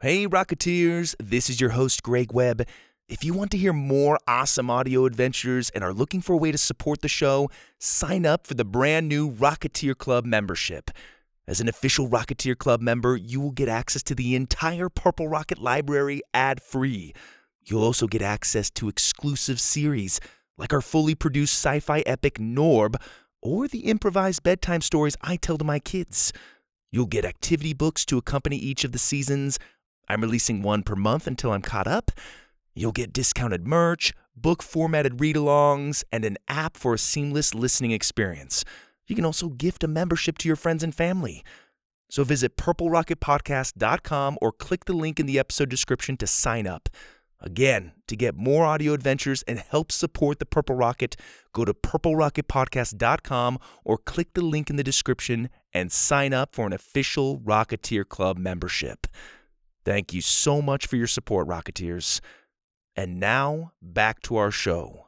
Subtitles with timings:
[0.00, 2.62] Hey, Rocketeers, this is your host, Greg Webb.
[3.08, 6.52] If you want to hear more awesome audio adventures and are looking for a way
[6.52, 10.92] to support the show, sign up for the brand new Rocketeer Club membership.
[11.48, 15.58] As an official Rocketeer Club member, you will get access to the entire Purple Rocket
[15.58, 17.12] library ad free.
[17.64, 20.20] You'll also get access to exclusive series
[20.56, 22.94] like our fully produced sci fi epic Norb
[23.42, 26.32] or the improvised bedtime stories I tell to my kids.
[26.92, 29.58] You'll get activity books to accompany each of the seasons.
[30.08, 32.10] I'm releasing one per month until I'm caught up.
[32.74, 37.90] You'll get discounted merch, book formatted read alongs, and an app for a seamless listening
[37.90, 38.64] experience.
[39.06, 41.44] You can also gift a membership to your friends and family.
[42.10, 46.88] So visit purplerocketpodcast.com or click the link in the episode description to sign up.
[47.40, 51.16] Again, to get more audio adventures and help support the Purple Rocket,
[51.52, 56.72] go to purplerocketpodcast.com or click the link in the description and sign up for an
[56.72, 59.06] official Rocketeer Club membership.
[59.88, 62.20] Thank you so much for your support, Rocketeers.
[62.94, 65.06] And now, back to our show.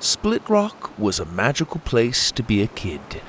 [0.00, 3.22] Split Rock was a magical place to be a kid.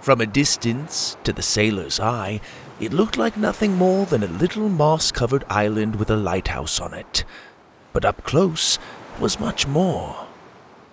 [0.00, 2.40] From a distance, to the sailor's eye,
[2.80, 6.92] it looked like nothing more than a little moss covered island with a lighthouse on
[6.92, 7.22] it.
[7.92, 8.80] But up close
[9.20, 10.26] was much more.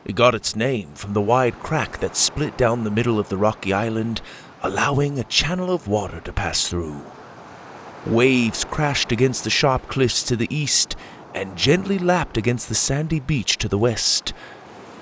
[0.06, 3.38] It got its name from the wide crack that split down the middle of the
[3.38, 4.22] rocky island,
[4.66, 7.00] allowing a channel of water to pass through.
[8.08, 10.96] Waves crashed against the sharp cliffs to the east
[11.36, 14.34] and gently lapped against the sandy beach to the west.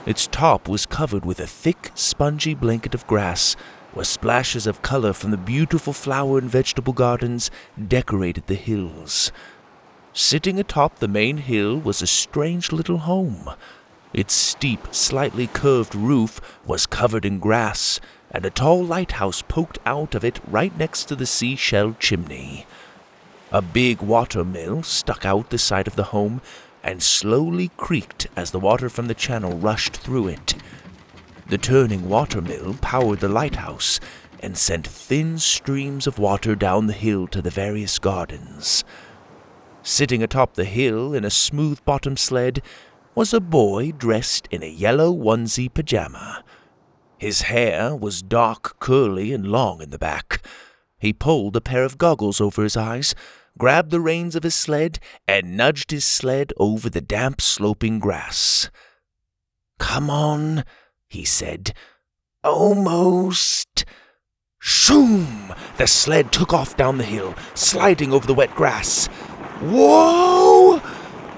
[0.05, 3.55] Its top was covered with a thick, spongy blanket of grass,
[3.93, 7.49] where splashes of color from the beautiful flower and vegetable gardens
[7.87, 9.31] decorated the hills.
[10.11, 13.49] Sitting atop the main hill was a strange little home.
[14.13, 18.01] Its steep, slightly curved roof was covered in grass,
[18.33, 22.65] and a tall lighthouse poked out of it right next to the seashell chimney.
[23.51, 26.41] A big water mill stuck out the side of the home
[26.83, 30.55] and slowly creaked as the water from the channel rushed through it.
[31.47, 33.99] The turning water mill powered the lighthouse
[34.39, 38.83] and sent thin streams of water down the hill to the various gardens.
[39.83, 42.61] Sitting atop the hill in a smooth bottomed sled
[43.15, 46.43] was a boy dressed in a yellow onesie pajama.
[47.23, 50.45] His hair was dark, curly, and long in the back.
[50.99, 53.15] He pulled a pair of goggles over his eyes,
[53.57, 58.69] grabbed the reins of his sled, and nudged his sled over the damp, sloping grass.
[59.79, 60.65] Come on,
[61.07, 61.73] he said.
[62.43, 63.85] Almost.
[64.59, 65.55] Shoom!
[65.77, 69.05] The sled took off down the hill, sliding over the wet grass.
[69.61, 70.81] Whoa!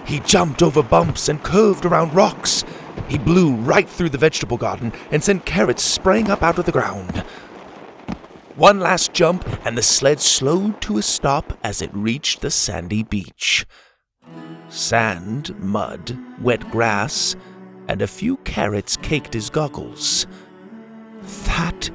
[0.08, 2.64] He jumped over bumps and curved around rocks.
[3.08, 6.72] He blew right through the vegetable garden and sent carrots spraying up out of the
[6.72, 7.24] ground.
[8.56, 13.04] One last jump, and the sled slowed to a stop as it reached the sandy
[13.04, 13.66] beach.
[14.70, 17.36] Sand, mud, wet grass,
[17.88, 20.26] and a few carrots caked his goggles.
[21.46, 21.90] That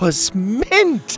[0.00, 1.16] was mint!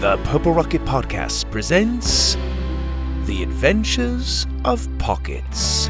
[0.00, 2.34] The Purple Rocket Podcast presents
[3.24, 5.88] The Adventures of Pockets.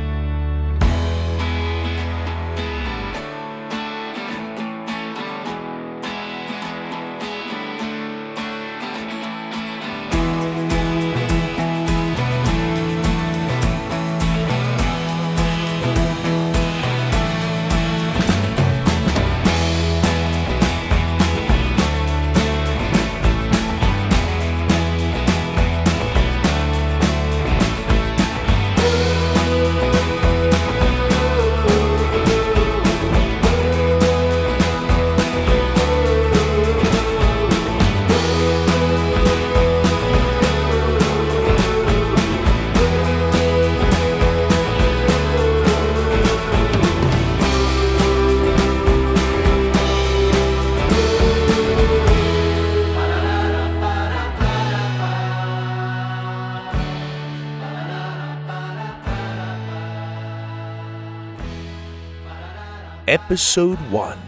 [63.16, 64.18] Episode 1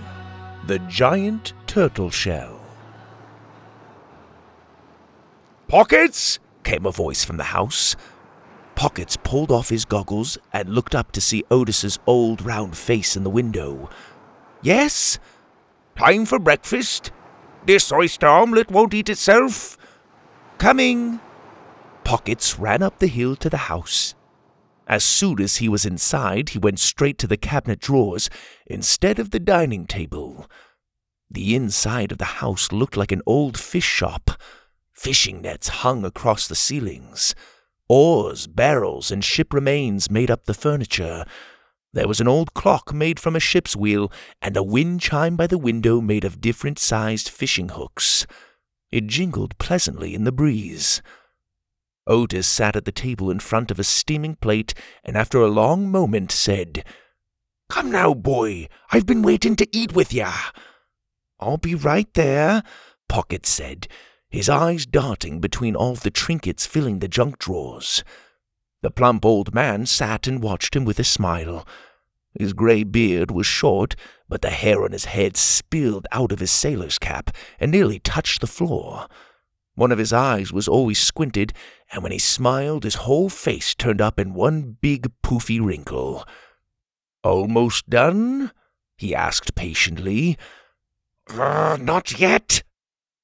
[0.67, 2.59] The Giant Turtle Shell.
[5.69, 6.39] Pockets!
[6.65, 7.97] came a voice from the house.
[8.77, 13.25] Pockets pulled off his goggles and looked up to see Otis's old round face in
[13.25, 13.91] the window.
[14.63, 15.19] Yes?
[15.95, 17.13] Time for breakfast?
[17.67, 19.77] This oyster omelette won't eat itself.
[20.57, 21.21] Coming!
[22.05, 24.15] Pockets ran up the hill to the house.
[24.89, 28.31] As soon as he was inside, he went straight to the cabinet drawers
[28.67, 30.51] instead of the dining table.
[31.31, 34.31] The inside of the house looked like an old fish shop.
[34.95, 37.35] Fishing nets hung across the ceilings.
[37.87, 41.27] Oars, barrels, and ship remains made up the furniture.
[41.93, 45.47] There was an old clock made from a ship's wheel, and a wind chime by
[45.47, 48.27] the window made of different sized fishing hooks.
[48.91, 51.03] It jingled pleasantly in the breeze.
[52.09, 54.75] Otis sat at the table in front of a steaming plate,
[55.05, 56.85] and after a long moment said,
[57.69, 60.33] Come now, boy, I've been waiting to eat with ya.
[61.39, 62.63] I'll be right there,
[63.09, 63.87] Pocket said,
[64.31, 68.03] his eyes darting between all the trinkets filling the junk drawers.
[68.83, 71.67] The plump old man sat and watched him with a smile.
[72.39, 73.97] His grey beard was short,
[74.29, 78.41] but the hair on his head spilled out of his sailor's cap and nearly touched
[78.41, 79.09] the floor.
[79.79, 81.53] One of his eyes was always squinted,
[81.93, 86.27] and when he smiled, his whole face turned up in one big poofy wrinkle.
[87.23, 88.51] Almost done?
[88.97, 90.37] he asked patiently.
[91.31, 92.65] Uh, not yet.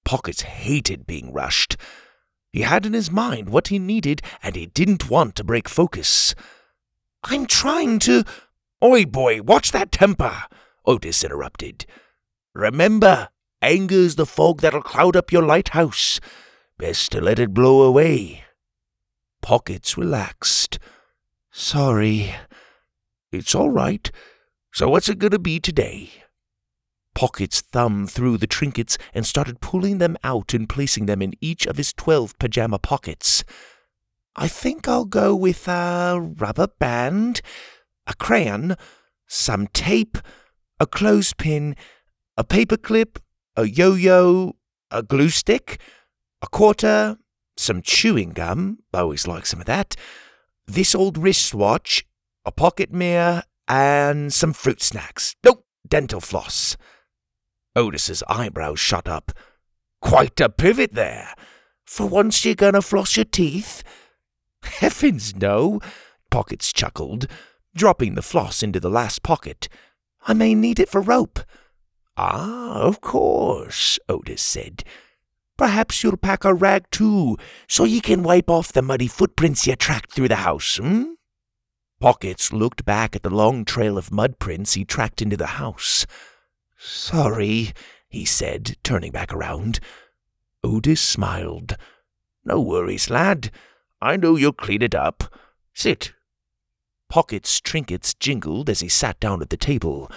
[0.04, 1.76] Pockets hated being rushed.
[2.52, 6.36] He had in his mind what he needed, and he didn't want to break focus.
[7.24, 8.22] I'm trying to.
[8.80, 10.44] Oi, boy, watch that temper,
[10.86, 11.84] Otis interrupted.
[12.54, 13.30] Remember,
[13.60, 16.20] anger's the fog that'll cloud up your lighthouse.
[16.78, 18.44] Best to let it blow away.
[19.42, 20.78] Pockets relaxed.
[21.52, 22.34] Sorry.
[23.30, 24.10] It's all right.
[24.72, 26.10] So what's it going to be today?
[27.14, 31.64] Pockets thumbed through the trinkets and started pulling them out and placing them in each
[31.64, 33.44] of his twelve pajama pockets.
[34.34, 37.40] I think I'll go with a rubber band,
[38.08, 38.74] a crayon,
[39.28, 40.18] some tape,
[40.80, 41.76] a clothespin,
[42.36, 43.18] a paperclip,
[43.54, 44.56] a yo-yo,
[44.90, 45.80] a glue stick,
[46.44, 47.16] a quarter,
[47.56, 49.96] some chewing gum, I always like some of that,
[50.66, 52.04] this old wristwatch,
[52.44, 55.34] a pocket mirror, and some fruit snacks.
[55.42, 56.76] Nope, dental floss.
[57.74, 59.32] Otis's eyebrows shot up.
[60.02, 61.32] Quite a pivot there.
[61.86, 63.82] For once you're gonna floss your teeth?
[64.62, 65.80] Heavens, no,
[66.30, 67.26] Pockets chuckled,
[67.74, 69.68] dropping the floss into the last pocket.
[70.26, 71.40] I may need it for rope.
[72.18, 74.84] Ah, of course, Otis said.
[75.56, 77.36] Perhaps you'll pack a rag too,
[77.68, 81.12] so ye can wipe off the muddy footprints ye tracked through the house, hmm?
[82.00, 86.06] Pockets looked back at the long trail of mud prints he tracked into the house.
[86.76, 87.72] Sorry,
[88.08, 89.80] he said, turning back around.
[90.62, 91.76] Otis smiled.
[92.44, 93.50] No worries, lad.
[94.02, 95.32] I know you'll clean it up.
[95.72, 96.12] Sit.
[97.08, 100.10] Pocket's trinkets jingled as he sat down at the table.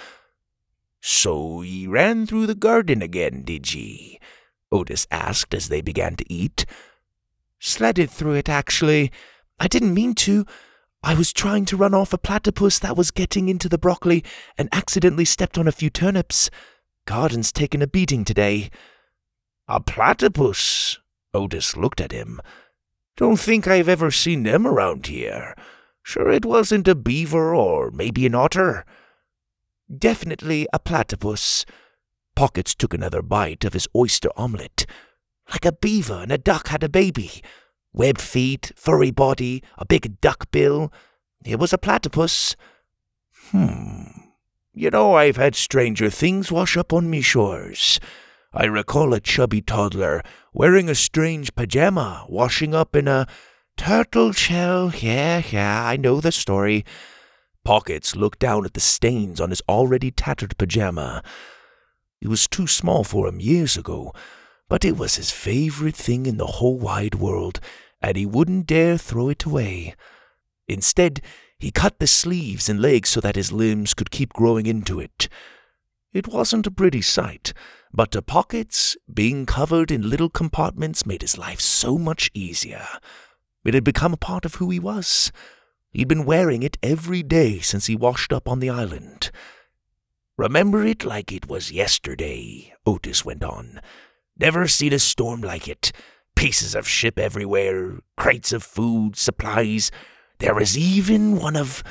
[0.99, 4.19] So ye ran through the garden again, did ye?
[4.71, 6.65] Otis asked as they began to eat.
[7.59, 9.11] Sledded through it, actually.
[9.59, 10.45] I didn't mean to.
[11.03, 14.23] I was trying to run off a platypus that was getting into the broccoli
[14.57, 16.49] and accidentally stepped on a few turnips.
[17.05, 18.69] Garden's taken a beating today.
[19.67, 20.99] A platypus?
[21.33, 22.41] Otis looked at him.
[23.15, 25.55] Don't think I've ever seen them around here.
[26.03, 28.85] Sure it wasn't a beaver or maybe an otter?
[29.95, 31.65] Definitely a platypus.
[32.37, 34.85] Pockets took another bite of his oyster omelette.
[35.51, 37.41] Like a beaver and a duck had a baby.
[37.93, 40.93] Webbed feet, furry body, a big duck bill.
[41.43, 42.55] It was a platypus.
[43.49, 44.03] Hmm.
[44.71, 47.99] You know, I've had stranger things wash up on me shores.
[48.53, 50.21] I recall a chubby toddler
[50.53, 53.25] wearing a strange pajama washing up in a
[53.77, 54.94] turtle shell.
[54.95, 56.85] Yeah, yeah, I know the story.
[57.65, 61.23] Pockets looked down at the stains on his already tattered pajama.
[62.21, 64.14] It was too small for him years ago,
[64.69, 67.59] but it was his favorite thing in the whole wide world,
[68.02, 69.95] and he wouldn't dare throw it away.
[70.68, 71.21] Instead,
[71.59, 75.30] he cut the sleeves and legs so that his limbs could keep growing into it.
[76.14, 77.54] It wasn't a pretty sight,
[77.94, 82.88] but the Pockets, being covered in little compartments made his life so much easier.
[83.64, 85.31] It had become a part of who he was.
[85.92, 89.31] He'd been wearing it every day since he washed up on the island.
[90.37, 93.81] Remember it like it was yesterday, Otis went on.
[94.37, 95.91] Never seen a storm like it.
[96.35, 99.89] Pieces of ship everywhere, crates of food, supplies.
[100.37, 101.83] There was even one of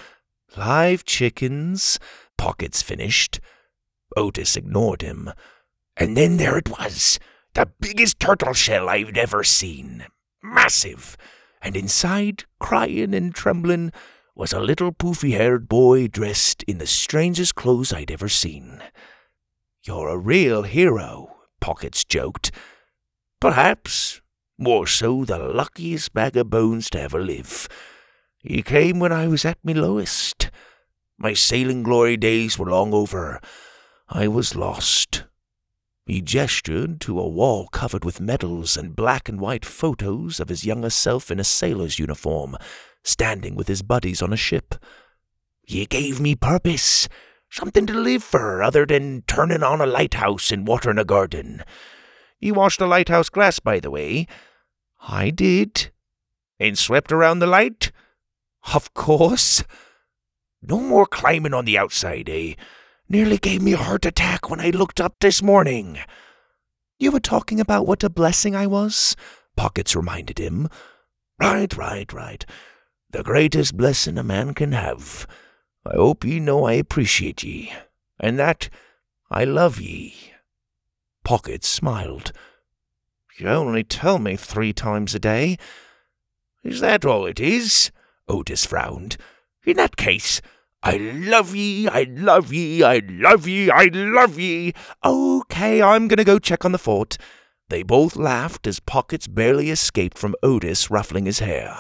[0.56, 1.98] live chickens,
[2.38, 3.40] Pockets finished.
[4.16, 5.32] Otis ignored him.
[5.96, 7.18] And then there it was,
[7.54, 10.06] the biggest turtle shell I've ever seen.
[10.40, 11.16] Massive.
[11.60, 13.90] And inside, crying and trembling,
[14.36, 18.82] was a little poofy haired boy dressed in the strangest clothes I'd ever seen.
[19.82, 22.52] You're a real hero, Pockets joked.
[23.40, 24.20] Perhaps
[24.58, 27.66] more so the luckiest bag of bones to ever live.
[28.38, 30.50] He came when I was at me lowest.
[31.16, 33.40] My sailing glory days were long over.
[34.06, 35.24] I was lost.
[36.04, 40.66] He gestured to a wall covered with medals and black and white photos of his
[40.66, 42.56] younger self in a sailor's uniform,
[43.06, 44.74] standing with his buddies on a ship.
[45.66, 47.08] Ye gave me purpose,
[47.50, 51.62] something to live for other than turning on a lighthouse and watering a garden.
[52.40, 54.26] You washed the lighthouse glass, by the way.
[55.08, 55.90] I did.
[56.58, 57.92] And swept around the light?
[58.74, 59.62] Of course.
[60.62, 62.54] No more climbing on the outside, eh?
[63.08, 65.98] Nearly gave me a heart attack when I looked up this morning.
[66.98, 69.16] You were talking about what a blessing I was,
[69.56, 70.68] Pockets reminded him.
[71.38, 72.44] Right, right, right.
[73.10, 75.26] The greatest blessing a man can have.
[75.86, 77.72] I hope ye know I appreciate ye,
[78.18, 78.68] and that
[79.30, 80.14] I love ye.
[81.24, 82.32] Pockets smiled.
[83.38, 85.56] You only tell me three times a day.
[86.64, 87.90] Is that all it is?
[88.28, 89.16] Otis frowned.
[89.64, 90.40] In that case,
[90.82, 94.72] I love ye, I love ye, I love ye, I love ye.
[95.04, 97.18] Okay, I'm gonna go check on the fort.
[97.68, 101.76] They both laughed as Pockets barely escaped from Otis ruffling his hair.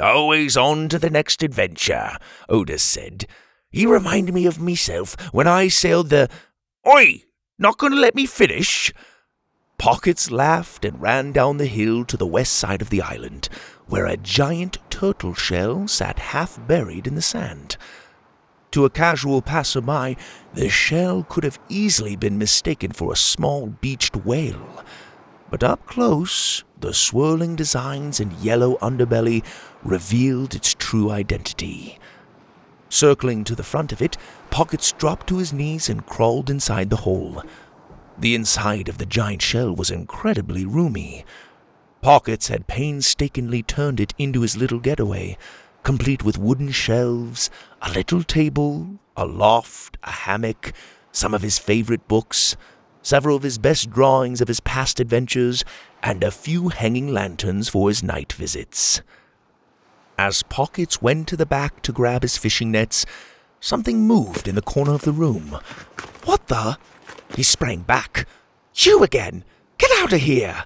[0.00, 2.16] Always on to the next adventure,
[2.48, 3.26] Otis said.
[3.70, 6.28] He reminded me of myself when I sailed the.
[6.86, 7.22] Oi!
[7.58, 8.92] Not gonna let me finish?
[9.78, 13.48] Pockets laughed and ran down the hill to the west side of the island,
[13.86, 17.76] where a giant turtle shell sat half buried in the sand.
[18.72, 20.16] To a casual passerby,
[20.54, 24.84] the shell could have easily been mistaken for a small beached whale.
[25.50, 29.44] But up close, the swirling designs and yellow underbelly
[29.84, 31.98] revealed its true identity.
[32.88, 34.16] Circling to the front of it,
[34.50, 37.42] Pockets dropped to his knees and crawled inside the hole.
[38.16, 41.24] The inside of the giant shell was incredibly roomy.
[42.02, 45.36] Pockets had painstakingly turned it into his little getaway,
[45.82, 47.50] complete with wooden shelves,
[47.82, 50.72] a little table, a loft, a hammock,
[51.10, 52.56] some of his favorite books,
[53.02, 55.64] several of his best drawings of his past adventures,
[56.02, 59.02] and a few hanging lanterns for his night visits.
[60.18, 63.04] As Pockets went to the back to grab his fishing nets,
[63.60, 65.58] something moved in the corner of the room.
[66.24, 66.78] What the?
[67.34, 68.26] He sprang back.
[68.74, 69.44] You again!
[69.76, 70.64] Get out of here!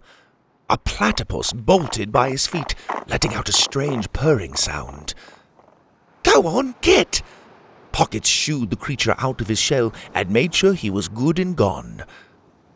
[0.69, 2.75] A platypus bolted by his feet,
[3.07, 5.15] letting out a strange purring sound.
[6.23, 7.23] Go on, get!
[7.91, 11.57] Pockets shooed the creature out of his shell and made sure he was good and
[11.57, 12.05] gone.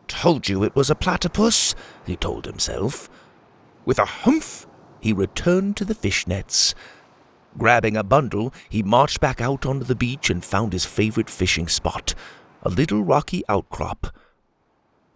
[0.09, 1.75] Told you it was a platypus,
[2.07, 3.11] he told himself.
[3.85, 4.67] With a humph,
[5.03, 6.75] he returned to the fish nets.
[7.59, 11.69] Grabbing a bundle, he marched back out onto the beach and found his favorite fishing
[11.69, 12.15] spot,
[12.63, 14.07] a little rocky outcrop.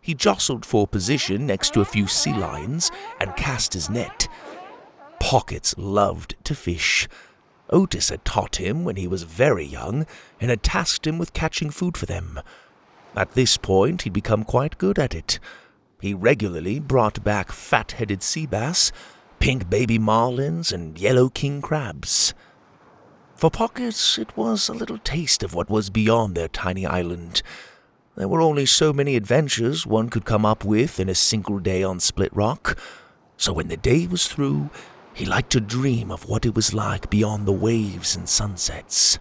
[0.00, 2.90] He jostled for position next to a few sea lions
[3.20, 4.28] and cast his net.
[5.18, 7.08] Pockets loved to fish.
[7.70, 10.06] Otis had taught him when he was very young
[10.40, 12.40] and had tasked him with catching food for them.
[13.16, 15.38] At this point, he'd become quite good at it.
[16.00, 18.92] He regularly brought back fat headed sea bass,
[19.38, 22.34] pink baby marlins, and yellow king crabs.
[23.34, 27.42] For Pockets, it was a little taste of what was beyond their tiny island.
[28.16, 31.82] There were only so many adventures one could come up with in a single day
[31.82, 32.78] on Split Rock,
[33.36, 34.70] so when the day was through,
[35.12, 39.18] he liked to dream of what it was like beyond the waves and sunsets.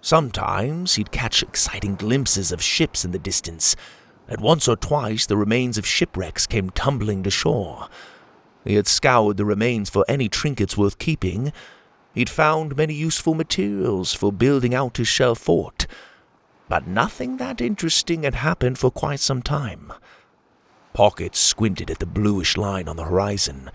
[0.00, 3.76] Sometimes he'd catch exciting glimpses of ships in the distance,
[4.28, 7.88] and once or twice the remains of shipwrecks came tumbling to shore.
[8.64, 11.52] He had scoured the remains for any trinkets worth keeping.
[12.14, 15.86] He'd found many useful materials for building out his shell fort,
[16.68, 19.92] but nothing that interesting had happened for quite some time.
[20.92, 23.70] Pocket squinted at the bluish line on the horizon.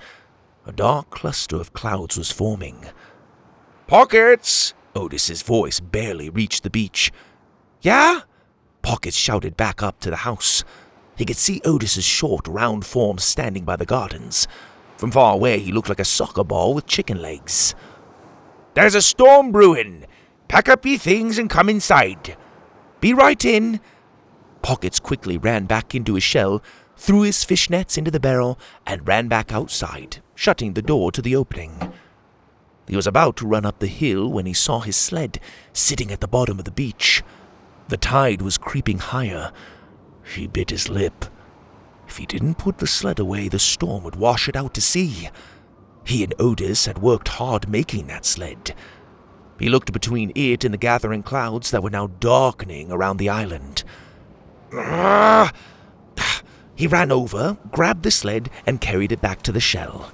[0.65, 2.85] A dark cluster of clouds was forming.
[3.87, 4.73] Pockets!
[4.95, 7.11] Otis's voice barely reached the beach.
[7.81, 8.21] Yeah?
[8.81, 10.63] Pockets shouted back up to the house.
[11.17, 14.47] He could see Otis's short, round form standing by the gardens.
[14.97, 17.75] From far away, he looked like a soccer ball with chicken legs.
[18.73, 20.05] There's a storm brewing.
[20.47, 22.37] Pack up ye things and come inside.
[23.01, 23.81] Be right in.
[24.61, 26.63] Pockets quickly ran back into his shell,
[26.97, 31.21] threw his fish nets into the barrel, and ran back outside, shutting the door to
[31.21, 31.93] the opening.
[32.87, 35.39] He was about to run up the hill when he saw his sled
[35.73, 37.23] sitting at the bottom of the beach.
[37.87, 39.51] The tide was creeping higher.
[40.23, 41.25] He bit his lip.
[42.07, 45.29] If he didn't put the sled away, the storm would wash it out to sea.
[46.03, 48.75] He and Otis had worked hard making that sled.
[49.59, 53.83] He looked between it and the gathering clouds that were now darkening around the island.
[56.77, 60.11] He ran over, grabbed the sled, and carried it back to the shell.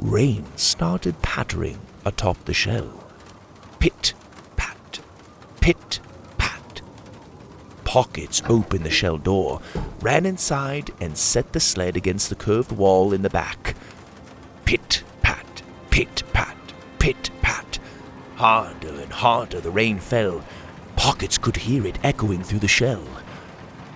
[0.00, 3.04] Rain started pattering atop the shell.
[3.78, 4.12] Pit,
[4.56, 4.98] pat,
[5.60, 6.00] pit.
[7.88, 9.62] Pockets opened the shell door,
[10.02, 13.74] ran inside, and set the sled against the curved wall in the back.
[14.66, 16.58] Pit, pat, pit, pat,
[16.98, 17.78] pit, pat.
[18.36, 20.44] Harder and harder the rain fell.
[20.96, 23.04] Pockets could hear it echoing through the shell.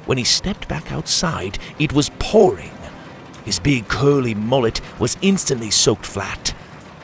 [0.07, 2.73] When he stepped back outside, it was pouring.
[3.45, 6.55] His big curly mullet was instantly soaked flat.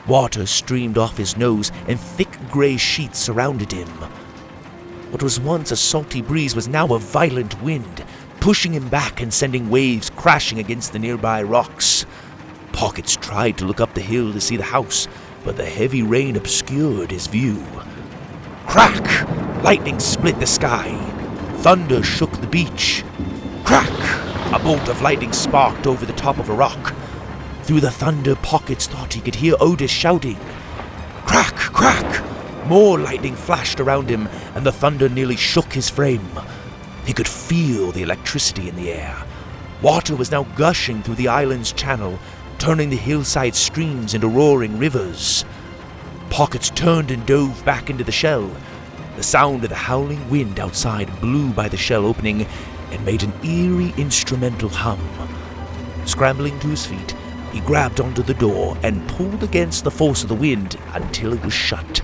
[0.07, 3.87] Water streamed off his nose, and thick gray sheets surrounded him.
[5.09, 8.05] What was once a salty breeze was now a violent wind,
[8.39, 12.05] pushing him back and sending waves crashing against the nearby rocks.
[12.73, 15.07] Pockets tried to look up the hill to see the house,
[15.43, 17.65] but the heavy rain obscured his view.
[18.67, 19.27] Crack!
[19.63, 20.95] Lightning split the sky.
[21.57, 23.03] Thunder shook the beach.
[23.63, 23.89] Crack!
[24.53, 26.93] A bolt of lightning sparked over the top of a rock.
[27.63, 30.37] Through the thunder, Pockets thought he could hear Otis shouting.
[32.69, 36.29] More lightning flashed around him, and the thunder nearly shook his frame.
[37.03, 39.17] He could feel the electricity in the air.
[39.81, 42.19] Water was now gushing through the island's channel,
[42.59, 45.45] turning the hillside streams into roaring rivers.
[46.29, 48.51] Pockets turned and dove back into the shell.
[49.15, 52.45] The sound of the howling wind outside blew by the shell opening
[52.91, 54.99] and made an eerie instrumental hum.
[56.05, 57.15] Scrambling to his feet,
[57.51, 61.43] he grabbed onto the door and pulled against the force of the wind until it
[61.43, 62.03] was shut.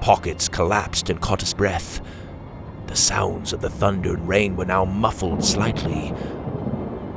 [0.00, 2.00] Pockets collapsed and caught his breath.
[2.86, 6.12] The sounds of the thunder and rain were now muffled slightly.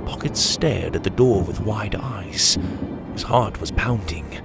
[0.06, 2.58] Pockets stared at the door with wide eyes.
[3.14, 4.42] His heart was pounding.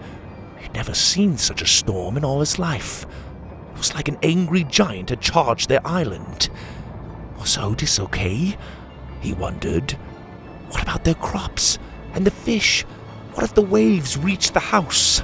[0.59, 3.05] He'd never seen such a storm in all his life.
[3.73, 6.49] It was like an angry giant had charged their island.
[7.39, 8.57] Was Otis okay?
[9.21, 9.93] He wondered.
[10.71, 11.79] What about their crops?
[12.15, 12.83] And the fish?
[13.35, 15.23] What if the waves reached the house?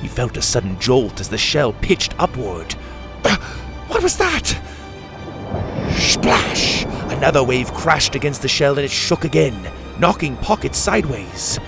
[0.00, 2.72] He felt a sudden jolt as the shell pitched upward.
[3.88, 4.58] what was that?
[5.96, 6.84] Splash!
[7.12, 11.58] Another wave crashed against the shell and it shook again, knocking Pocket sideways.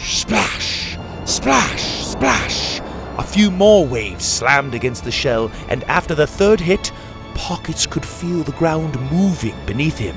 [0.00, 0.96] Splash!
[1.24, 2.04] Splash!
[2.06, 2.80] Splash!
[3.18, 6.90] A few more waves slammed against the shell, and after the third hit,
[7.34, 10.16] Pockets could feel the ground moving beneath him.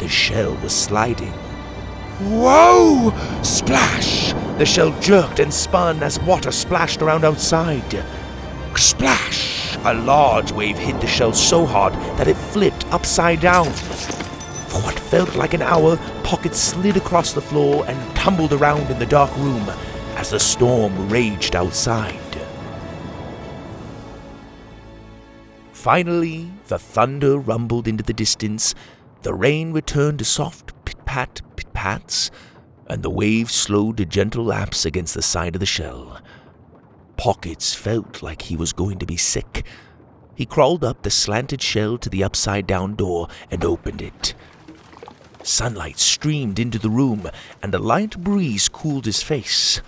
[0.00, 1.32] The shell was sliding.
[2.18, 3.12] Whoa!
[3.42, 4.32] Splash!
[4.56, 8.04] The shell jerked and spun as water splashed around outside.
[8.74, 9.76] Splash!
[9.84, 13.70] A large wave hit the shell so hard that it flipped upside down.
[13.70, 18.98] For what felt like an hour, Pocket slid across the floor and tumbled around in
[18.98, 19.68] the dark room
[20.16, 22.18] as the storm raged outside.
[25.72, 28.74] Finally, the thunder rumbled into the distance,
[29.22, 31.42] the rain returned to soft pit pat
[31.76, 32.30] pats,
[32.86, 36.18] and the waves slowed to gentle laps against the side of the shell.
[37.18, 39.66] Pockets felt like he was going to be sick.
[40.34, 44.34] He crawled up the slanted shell to the upside down door and opened it.
[45.42, 47.28] Sunlight streamed into the room,
[47.62, 49.82] and a light breeze cooled his face.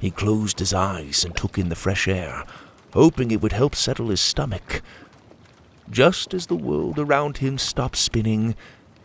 [0.00, 2.44] He closed his eyes and took in the fresh air,
[2.94, 4.82] hoping it would help settle his stomach.
[5.88, 8.56] Just as the world around him stopped spinning,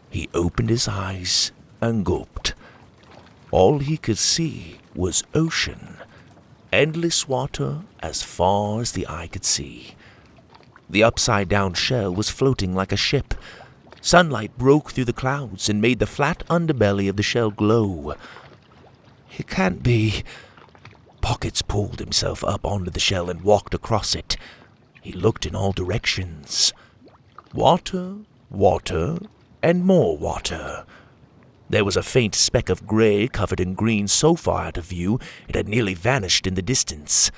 [0.09, 2.53] he opened his eyes and gulped.
[3.51, 5.97] All he could see was ocean,
[6.71, 9.95] endless water as far as the eye could see.
[10.89, 13.33] The upside down shell was floating like a ship.
[14.01, 18.15] Sunlight broke through the clouds and made the flat underbelly of the shell glow.
[19.37, 20.23] It can't be.
[21.21, 24.37] Pockets pulled himself up onto the shell and walked across it.
[25.01, 26.73] He looked in all directions.
[27.53, 28.15] Water,
[28.49, 29.17] water,
[29.61, 30.85] and more water.
[31.69, 35.19] There was a faint speck of gray covered in green so far out of view
[35.47, 37.29] it had nearly vanished in the distance.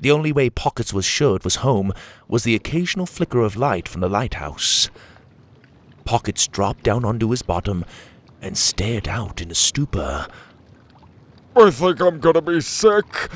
[0.00, 1.92] The only way Pockets was sure it was home
[2.26, 4.88] was the occasional flicker of light from the lighthouse.
[6.06, 7.84] Pockets dropped down onto his bottom
[8.40, 10.26] and stared out in a stupor.
[11.54, 13.28] I think I'm gonna be sick,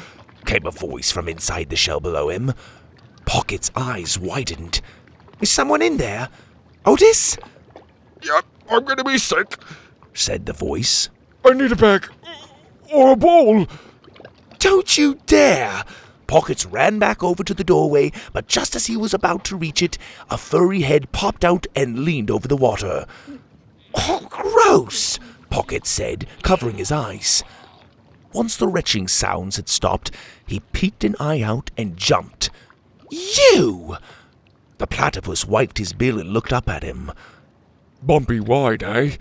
[0.46, 2.54] came a voice from inside the shell below him.
[3.26, 4.80] Pocket's eyes widened.
[5.40, 6.30] Is someone in there?
[6.86, 7.36] Otis?
[8.22, 9.58] Yep, I'm gonna be sick,
[10.14, 11.10] said the voice.
[11.44, 12.08] I need a bag
[12.92, 13.66] or a bowl.
[14.58, 15.84] Don't you dare!
[16.26, 19.82] Pockets ran back over to the doorway, but just as he was about to reach
[19.82, 19.98] it,
[20.30, 23.04] a furry head popped out and leaned over the water.
[23.94, 25.18] Oh, gross!
[25.50, 27.44] Pockets said, covering his eyes.
[28.32, 30.10] Once the retching sounds had stopped,
[30.46, 32.50] he peeked an eye out and jumped.
[33.10, 33.96] You!
[34.78, 37.12] The platypus wiped his bill and looked up at him.
[38.02, 39.16] Bumpy wide, eh?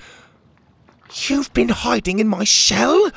[1.13, 3.11] You've been hiding in my shell?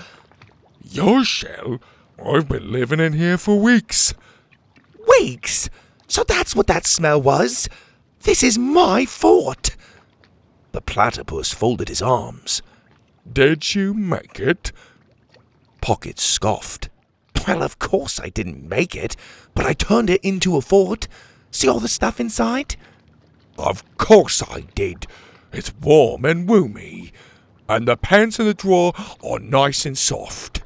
[0.83, 1.81] Your shell?
[2.23, 4.13] I've been living in here for weeks.
[5.09, 5.71] Weeks?
[6.07, 7.69] So that's what that smell was?
[8.21, 9.77] This is my fort.
[10.73, 12.61] The platypus folded his arms.
[13.31, 14.73] Did you make it?
[15.81, 16.91] Pocket scoffed.
[17.47, 19.17] Well, of course I didn't make it,
[19.55, 21.09] but I turned it into a fort.
[21.51, 22.77] See all the stuff inside?
[23.57, 25.07] Of course I did.
[25.53, 27.13] It's warm and roomy.
[27.69, 28.93] And the pants in the drawer
[29.25, 30.63] are nice and soft.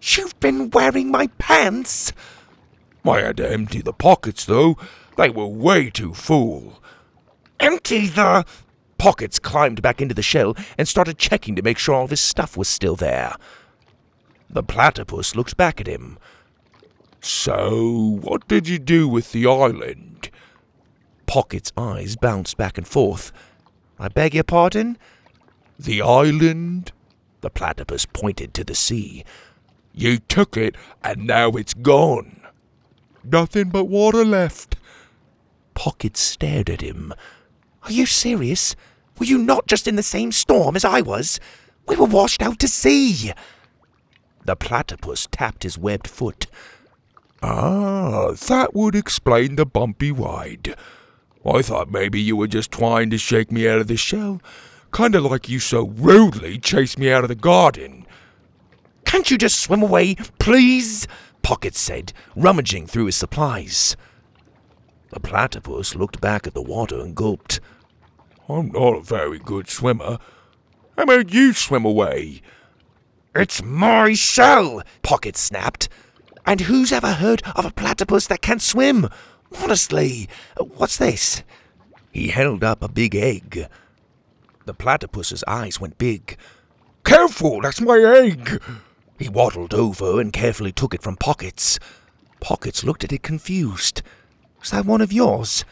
[0.00, 2.12] You've been wearing my pants?
[3.04, 4.76] I had to empty the pockets, though.
[5.16, 6.82] They were way too full.
[7.60, 8.44] Empty the.
[8.98, 12.56] Pockets climbed back into the shell and started checking to make sure all his stuff
[12.56, 13.34] was still there.
[14.48, 16.18] The platypus looked back at him.
[17.20, 20.30] So, what did you do with the island?
[21.26, 23.32] Pocket's eyes bounced back and forth.
[23.98, 24.96] I beg your pardon?
[25.78, 26.92] The island?
[27.40, 29.24] The platypus pointed to the sea.
[29.92, 32.40] You took it, and now it's gone.
[33.24, 34.76] Nothing but water left.
[35.74, 37.12] Pocket stared at him.
[37.82, 38.74] Are you serious?
[39.18, 41.40] Were you not just in the same storm as I was?
[41.88, 43.32] We were washed out to sea.
[44.44, 46.46] The platypus tapped his webbed foot.
[47.42, 50.76] Ah, that would explain the bumpy ride.
[51.44, 54.40] I thought maybe you were just trying to shake me out of the shell,
[54.94, 58.06] kinda like you so rudely chased me out of the garden.
[59.04, 61.06] Can't you just swim away, please?
[61.42, 63.96] Pocket said, rummaging through his supplies.
[65.10, 67.60] The platypus looked back at the water and gulped.
[68.48, 70.18] I'm not a very good swimmer.
[70.96, 72.42] How about you swim away?
[73.34, 75.88] It's my shell, Pocket snapped.
[76.44, 79.08] And who's ever heard of a platypus that can swim?
[79.62, 81.42] Honestly, what's this?
[82.10, 83.68] He held up a big egg.
[84.66, 86.36] The platypus's eyes went big.
[87.04, 88.60] Careful, that's my egg!
[89.18, 91.78] He waddled over and carefully took it from Pockets.
[92.40, 94.02] Pockets looked at it confused.
[94.62, 95.64] Is that one of yours?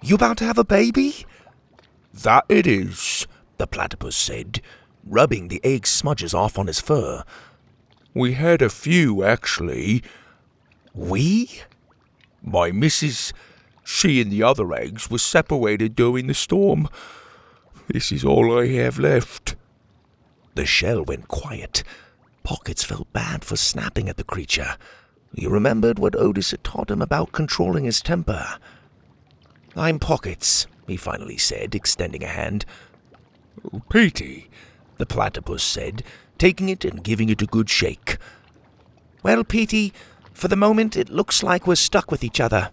[0.00, 1.26] You about to have a baby?
[2.14, 3.26] That it is,
[3.58, 4.62] the platypus said,
[5.04, 7.24] rubbing the egg smudges off on his fur.
[8.14, 10.02] We had a few, actually.
[10.94, 11.62] We?
[12.42, 13.32] My missus,
[13.84, 16.88] she and the other eggs were separated during the storm.
[17.88, 19.54] This is all I have left.
[20.54, 21.84] The shell went quiet.
[22.42, 24.76] Pockets felt bad for snapping at the creature.
[25.34, 28.58] He remembered what Otis had taught him about controlling his temper.
[29.76, 32.64] I'm Pockets, he finally said, extending a hand.
[33.72, 34.48] Oh, Petey,
[34.96, 36.02] the platypus said,
[36.38, 38.16] taking it and giving it a good shake.
[39.22, 39.92] Well, Petey,
[40.32, 42.70] for the moment it looks like we're stuck with each other.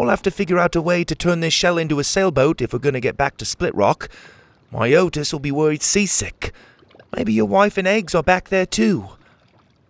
[0.00, 2.72] I'll have to figure out a way to turn this shell into a sailboat if
[2.72, 4.08] we're going to get back to Split Rock.
[4.70, 6.52] My Otis will be worried seasick.
[7.14, 9.08] Maybe your wife and eggs are back there too.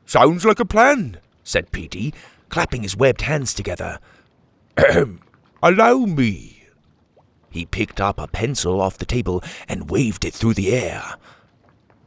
[0.06, 2.12] Sounds like a plan, said Petey,
[2.48, 4.00] clapping his webbed hands together.
[4.76, 5.20] Ahem.
[5.62, 6.64] Allow me.
[7.50, 11.14] He picked up a pencil off the table and waved it through the air.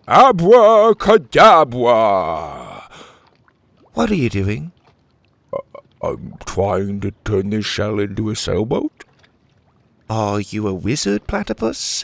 [0.08, 2.90] Abracadabra!
[3.94, 4.74] What are you doing?
[6.04, 9.06] I'm trying to turn this shell into a sailboat.
[10.10, 12.04] Are you a wizard, Platypus?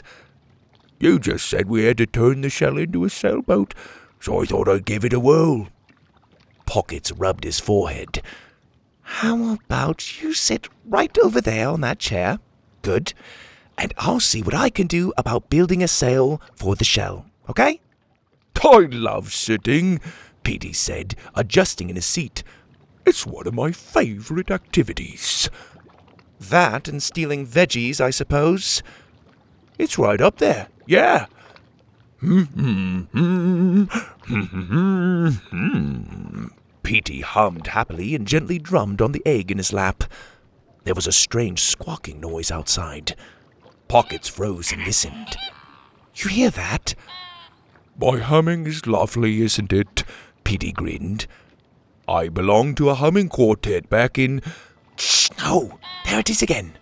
[0.98, 3.74] You just said we had to turn the shell into a sailboat,
[4.18, 5.68] so I thought I'd give it a whirl.
[6.64, 8.22] Pockets rubbed his forehead.
[9.02, 12.38] How about you sit right over there on that chair?
[12.80, 13.12] Good.
[13.76, 17.80] And I'll see what I can do about building a sail for the shell, okay?
[18.62, 20.00] I love sitting,
[20.42, 22.42] Petey said, adjusting in his seat.
[23.06, 25.48] It's one of my favorite activities.
[26.38, 28.82] That and stealing veggies, I suppose.
[29.78, 30.68] It's right up there.
[30.86, 31.26] Yeah.
[36.82, 40.04] Petey hummed happily and gently drummed on the egg in his lap.
[40.84, 43.14] There was a strange squawking noise outside.
[43.88, 45.36] Pockets froze and listened.
[46.14, 46.94] You hear that?
[47.98, 50.04] My humming is lovely, isn't it?
[50.44, 51.26] Petey grinned.
[52.10, 54.42] I belonged to a humming quartet back in.
[54.96, 55.78] Shh, no!
[56.04, 56.72] There it is again.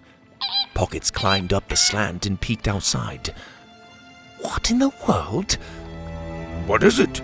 [0.73, 3.35] Pockets climbed up the slant and peeked outside.
[4.41, 5.59] What in the world?
[6.67, 7.21] What is it?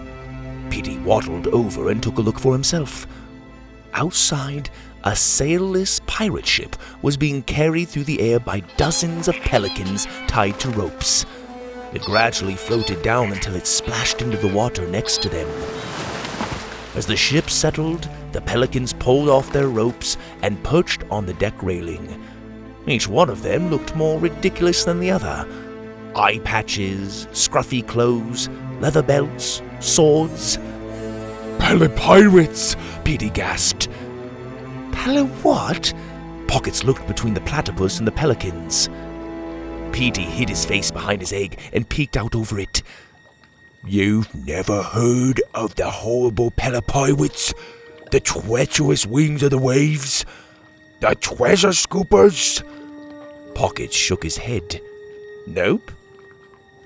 [0.69, 3.07] Petey waddled over and took a look for himself.
[3.95, 4.69] Outside,
[5.05, 10.61] a sailless pirate ship was being carried through the air by dozens of pelicans tied
[10.61, 11.25] to ropes.
[11.95, 15.49] It gradually floated down until it splashed into the water next to them.
[16.95, 21.61] As the ship settled, the pelicans pulled off their ropes and perched on the deck
[21.63, 22.23] railing.
[22.87, 25.47] Each one of them looked more ridiculous than the other.
[26.15, 30.59] Eye patches, scruffy clothes, leather belts, swords.
[31.59, 32.77] Pele pirates!
[33.05, 33.89] Petey gasped.
[34.93, 35.93] Pele what?
[36.47, 38.89] Pockets looked between the platypus and the pelicans.
[39.93, 42.83] Petey hid his face behind his egg and peeked out over it.
[43.87, 47.53] You've never heard of the horrible Pelopirates?
[48.11, 50.25] The treacherous wings of the waves?
[51.01, 52.63] The treasure scoopers?
[53.55, 54.81] Pockets shook his head.
[55.47, 55.91] Nope.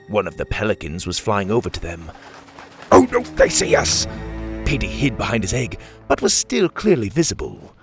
[0.09, 2.11] One of the pelicans was flying over to them.
[2.91, 4.07] Oh no, they see us!
[4.65, 7.75] Petey hid behind his egg, but was still clearly visible.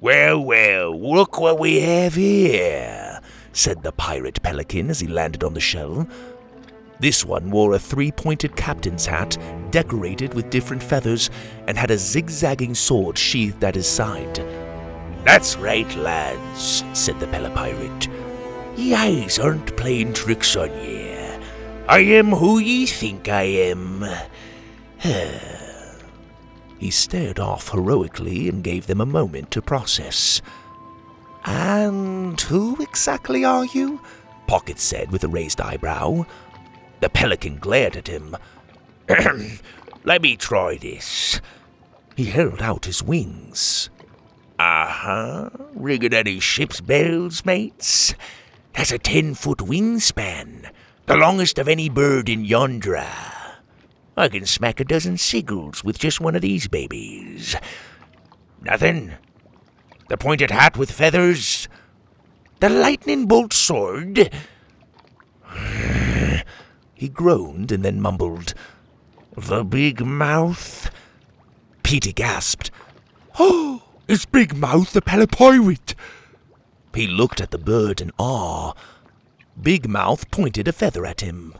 [0.00, 3.20] Well, well, look what we have here,
[3.52, 6.08] said the pirate pelican as he landed on the shell.
[7.00, 9.36] This one wore a three pointed captain's hat,
[9.70, 11.30] decorated with different feathers,
[11.66, 14.36] and had a zigzagging sword sheathed at his side.
[15.24, 18.08] That's right, lads, said the Pelopirate.
[18.76, 21.14] Ye eyes aren't playing tricks on ye.
[21.88, 24.04] I am who ye think I am.
[26.78, 30.40] he stared off heroically and gave them a moment to process.
[31.44, 34.00] And who exactly are you?
[34.46, 36.26] Pocket said with a raised eyebrow.
[37.04, 38.34] The pelican glared at him.
[40.04, 41.38] Let me try this.
[42.16, 43.90] He held out his wings.
[44.58, 45.50] Uh huh.
[45.74, 48.14] Rigging any ship's bells, mates?
[48.72, 50.70] That's a ten foot wingspan,
[51.04, 53.06] the longest of any bird in Yondra.
[54.16, 57.54] I can smack a dozen seagulls with just one of these babies.
[58.62, 59.12] Nothing?
[60.08, 61.68] The pointed hat with feathers?
[62.60, 64.30] The lightning bolt sword?
[66.94, 68.54] He groaned and then mumbled,
[69.36, 70.90] The big mouth?
[71.82, 72.70] Petey gasped.
[73.38, 75.94] Oh, it's Big Mouth the Pelopirate!
[76.94, 78.70] He looked at the bird in awe.
[78.70, 78.74] Ah.
[79.60, 81.54] Big Mouth pointed a feather at him.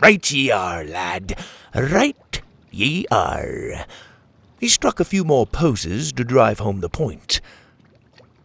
[0.00, 1.38] Right ye are, lad.
[1.74, 3.86] Right ye are.
[4.58, 7.40] He struck a few more poses to drive home the point.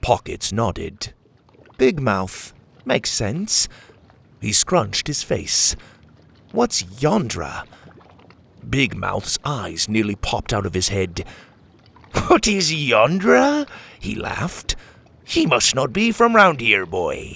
[0.01, 1.13] Pockets nodded.
[1.77, 2.53] Big Mouth.
[2.85, 3.67] Makes sense.
[4.39, 5.75] He scrunched his face.
[6.55, 7.65] What's Yondra?
[8.69, 11.25] Big Mouth's eyes nearly popped out of his head.
[12.27, 13.67] What is Yondra?
[13.99, 14.77] He laughed.
[15.25, 17.35] He must not be from round here, boy.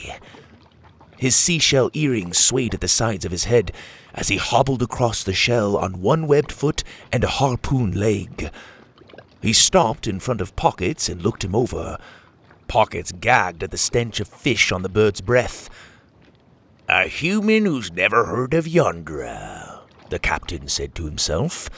[1.18, 3.74] His seashell earrings swayed at the sides of his head
[4.14, 8.50] as he hobbled across the shell on one webbed foot and a harpoon leg.
[9.42, 11.98] He stopped in front of Pockets and looked him over.
[12.70, 15.70] Pockets gagged at the stench of fish on the bird's breath.
[16.92, 21.70] A human who's never heard of Yondra, the captain said to himself.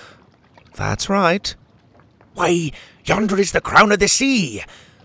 [0.76, 1.54] That's right.
[2.34, 2.72] Why,
[3.04, 4.64] Yondra is the crown of the sea,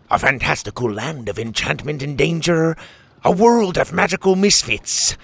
[0.09, 2.77] a fantastical land of enchantment and danger,
[3.25, 5.17] a world of magical misfits,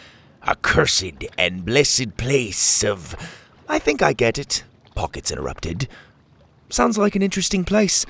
[0.42, 3.14] a cursed and blessed place of.
[3.68, 4.64] I think I get it,
[4.96, 5.86] Pockets interrupted.
[6.70, 8.04] Sounds like an interesting place.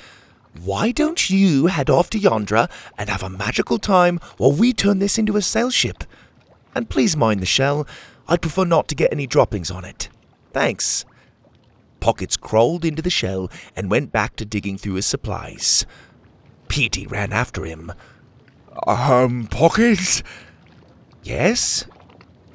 [0.65, 5.01] Why don't you head off to Yondra and have a magical time while we turn
[5.01, 6.05] this into a sail ship?
[6.75, 7.87] And please mind the shell.
[8.29, 10.09] I'd prefer not to get any droppings on it.
[10.53, 11.05] Thanks.
[12.01, 15.87] Pockets crawled into the shell and went back to digging through his supplies.
[16.69, 17.93] Petey ran after him.
[18.87, 20.23] Um, Pockets?
[21.23, 21.85] Yes?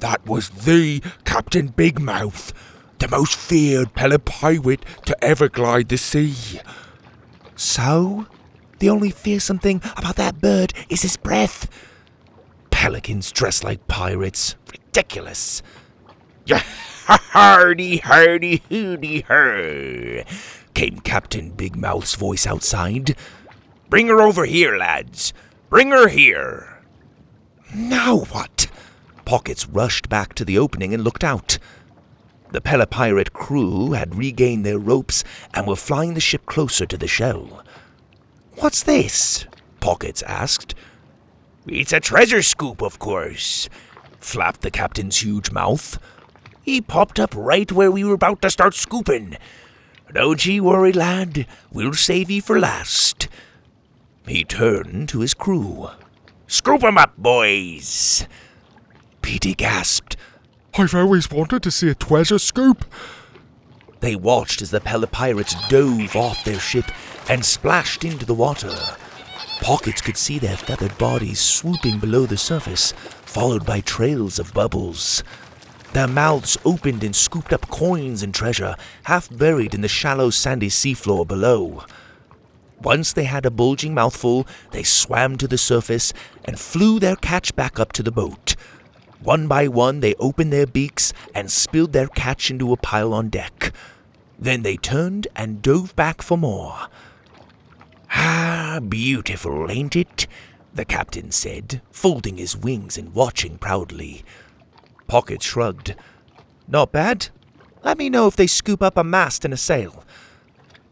[0.00, 2.52] That was the Captain Big Mouth,
[2.98, 6.60] the most feared Pelopirate to ever glide the sea.
[7.56, 8.26] So?
[8.80, 11.68] The only fearsome thing about that bird is his breath.
[12.78, 14.54] Pelicans dressed like pirates.
[14.70, 15.64] Ridiculous.
[16.46, 16.62] Yeah,
[17.06, 20.22] hardy, hardy, hooty, her,
[20.74, 23.16] came Captain Big Mouth's voice outside.
[23.90, 25.32] Bring her over here, lads.
[25.68, 26.78] Bring her here.
[27.74, 28.68] Now what?
[29.24, 31.58] Pockets rushed back to the opening and looked out.
[32.52, 37.08] The Pelopirate crew had regained their ropes and were flying the ship closer to the
[37.08, 37.64] shell.
[38.58, 39.46] What's this?
[39.80, 40.76] Pockets asked.
[41.70, 43.68] It's a treasure scoop, of course,
[44.20, 45.98] flapped the captain's huge mouth.
[46.62, 49.36] He popped up right where we were about to start scooping.
[50.12, 51.46] Don't ye worry, lad.
[51.70, 53.28] We'll save ye for last.
[54.26, 55.90] He turned to his crew.
[56.46, 58.26] Scoop 'em up, boys.
[59.20, 60.16] Petey gasped.
[60.74, 62.86] I've always wanted to see a treasure scoop.
[64.00, 66.90] They watched as the Pelopirates dove off their ship
[67.28, 68.96] and splashed into the water.
[69.60, 75.22] Pockets could see their feathered bodies swooping below the surface, followed by trails of bubbles.
[75.92, 80.68] Their mouths opened and scooped up coins and treasure, half buried in the shallow sandy
[80.68, 81.84] seafloor below.
[82.80, 86.12] Once they had a bulging mouthful, they swam to the surface
[86.44, 88.54] and flew their catch back up to the boat.
[89.20, 93.28] One by one, they opened their beaks and spilled their catch into a pile on
[93.28, 93.72] deck.
[94.38, 96.86] Then they turned and dove back for more.
[98.10, 100.26] Ah, beautiful, ain't it?
[100.74, 104.24] The captain said, folding his wings and watching proudly.
[105.06, 105.94] Pocket shrugged.
[106.66, 107.28] Not bad.
[107.82, 110.04] Let me know if they scoop up a mast and a sail.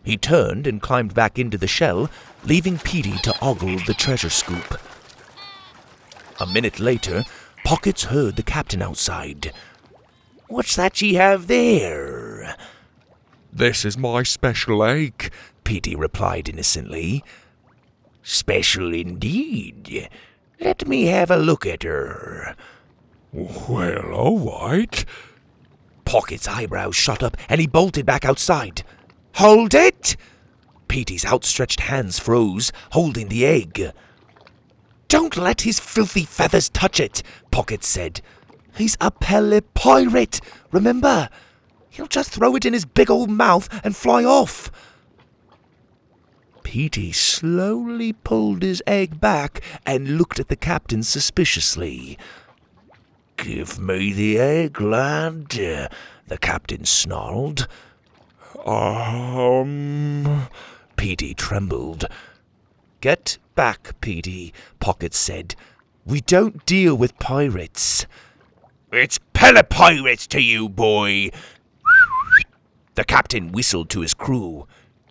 [0.05, 2.11] He turned and climbed back into the shell,
[2.45, 4.81] leaving Petey to ogle the treasure scoop.
[6.39, 7.25] A minute later,
[7.65, 9.53] Pockets heard the captain outside.
[10.49, 12.57] What's that ye have there?
[13.53, 15.33] This is my special egg,
[15.67, 17.25] Petey replied innocently.
[18.23, 20.09] Special indeed.
[20.61, 22.55] Let me have a look at her.
[23.33, 25.05] Well, all right.
[26.05, 28.85] Pocket's eyebrows shot up and he bolted back outside.
[29.35, 30.17] Hold it!
[30.87, 33.91] Petey's outstretched hands froze, holding the egg.
[35.09, 38.21] Don't let his filthy feathers touch it, Pocket said.
[38.77, 41.29] He's a pirate, remember?
[41.91, 44.71] He'll just throw it in his big old mouth and fly off.
[46.67, 52.19] Petey slowly pulled his egg back and looked at the captain suspiciously.
[53.37, 57.69] Give me the egg, lad, the captain snarled.
[58.67, 60.49] Um.
[60.97, 62.07] Petey trembled.
[63.01, 65.55] Get back, Petey, Pocket said.
[66.05, 68.07] We don't deal with pirates.
[68.91, 69.21] It's
[69.63, 71.31] pirates to you, boy.
[72.97, 74.67] the captain whistled to his crew.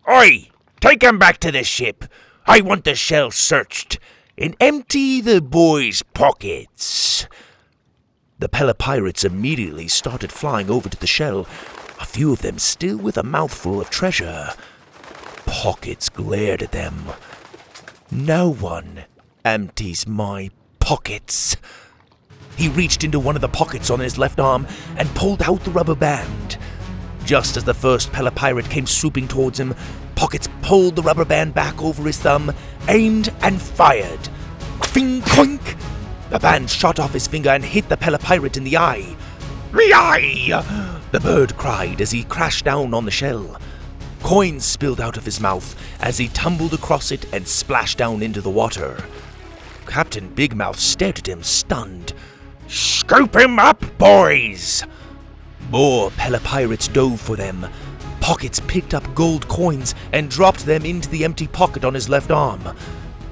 [0.06, 0.50] Oi!
[0.80, 2.06] Take him back to the ship.
[2.46, 4.00] I want the shell searched.
[4.38, 7.28] And empty the boy's pockets.
[8.38, 11.48] The pirates immediately started flying over to the shell,
[12.02, 14.50] a few of them still with a mouthful of treasure.
[15.46, 17.06] Pockets glared at them.
[18.12, 19.06] No one
[19.46, 21.56] empties my pockets.
[22.58, 25.72] He reached into one of the pockets on his left arm and pulled out the
[25.72, 26.58] rubber band.
[27.24, 29.74] Just as the first pirate came swooping towards him,
[30.16, 32.52] Pockets pulled the rubber band back over his thumb,
[32.88, 34.28] aimed, and fired.
[34.86, 35.78] Fing coink!
[36.32, 39.16] The band shot off his finger and hit the Pella pirate in the eye.
[39.72, 41.04] Me eye!
[41.12, 43.62] The bird cried as he crashed down on the shell.
[44.24, 48.42] Coins spilled out of his mouth as he tumbled across it and splashed down into
[48.42, 49.06] the water.
[49.86, 52.14] Captain Big Mouth stared at him, stunned.
[52.68, 54.84] Scoop him up, boys!
[55.70, 57.68] More Pella pirates dove for them.
[58.26, 62.32] Pockets picked up gold coins and dropped them into the empty pocket on his left
[62.32, 62.76] arm.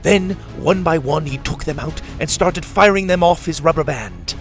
[0.03, 3.84] Then, one by one, he took them out and started firing them off his rubber
[3.84, 4.36] band.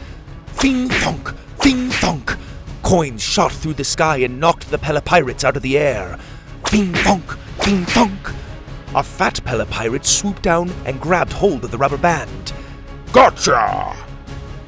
[0.49, 2.37] Fing thunk, fing thunk!
[2.83, 6.19] Coins shot through the sky and knocked the Pella pirates out of the air.
[6.67, 8.35] Fing thunk, fing thunk!
[8.95, 12.53] A fat Pella pirate swooped down and grabbed hold of the rubber band.
[13.15, 13.97] Gotcha!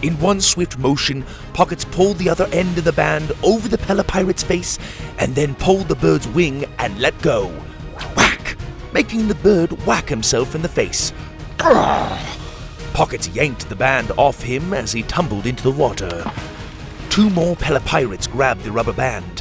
[0.05, 4.05] In one swift motion, Pockets pulled the other end of the band over the Pella
[4.05, 4.79] pirate's face
[5.19, 7.49] and then pulled the bird's wing and let go.
[8.15, 8.59] Whack!
[8.93, 11.15] Making the bird whack himself in the face.
[12.93, 16.31] Pockets yanked the band off him as he tumbled into the water.
[17.09, 19.41] Two more Pella pirates grabbed the rubber band.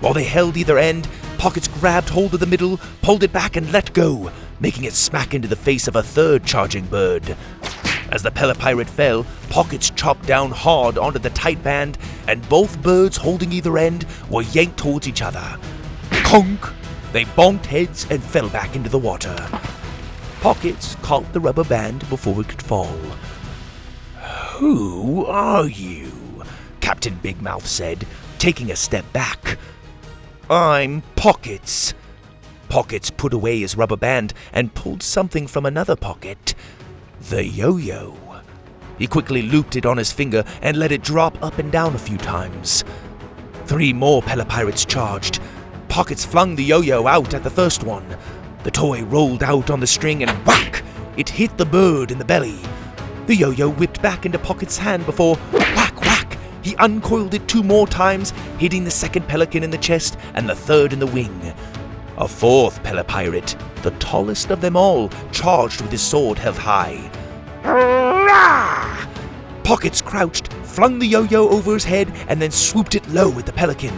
[0.00, 3.70] While they held either end, Pockets grabbed hold of the middle, pulled it back, and
[3.72, 7.36] let go, making it smack into the face of a third charging bird.
[8.10, 13.16] As the pirate fell, Pockets chopped down hard onto the tight band, and both birds
[13.16, 15.58] holding either end were yanked towards each other.
[16.10, 16.68] Conk!
[17.12, 19.36] They bonked heads and fell back into the water.
[20.40, 22.98] Pockets caught the rubber band before it could fall.
[24.56, 26.12] Who are you?
[26.80, 28.06] Captain Big Mouth said,
[28.38, 29.58] taking a step back.
[30.48, 31.92] I'm Pockets.
[32.68, 36.54] Pockets put away his rubber band and pulled something from another pocket
[37.20, 38.16] the yo yo.
[38.98, 41.98] He quickly looped it on his finger and let it drop up and down a
[41.98, 42.84] few times.
[43.66, 45.40] Three more pirates charged.
[45.88, 48.16] Pockets flung the yo yo out at the first one.
[48.62, 50.82] The toy rolled out on the string and whack!
[51.16, 52.58] It hit the bird in the belly.
[53.26, 56.38] The yo yo whipped back into Pocket's hand before whack whack!
[56.62, 60.56] He uncoiled it two more times, hitting the second pelican in the chest and the
[60.56, 61.54] third in the wing.
[62.20, 67.08] A fourth pirate, the tallest of them all, charged with his sword held high.
[69.62, 73.46] Pockets crouched, flung the yo yo over his head, and then swooped it low at
[73.46, 73.94] the pelican.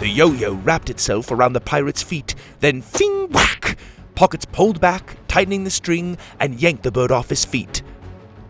[0.00, 3.78] The yo yo wrapped itself around the pirate's feet, then fing whack!
[4.14, 7.82] Pockets pulled back, tightening the string, and yanked the bird off his feet.